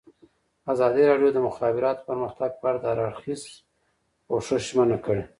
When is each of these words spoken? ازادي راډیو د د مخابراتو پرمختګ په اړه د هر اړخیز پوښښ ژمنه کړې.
ازادي 0.73 1.03
راډیو 1.09 1.29
د 1.33 1.35
د 1.35 1.39
مخابراتو 1.47 2.07
پرمختګ 2.09 2.49
په 2.59 2.65
اړه 2.69 2.79
د 2.81 2.85
هر 2.91 2.99
اړخیز 3.07 3.41
پوښښ 4.27 4.49
ژمنه 4.69 4.97
کړې. 5.05 5.23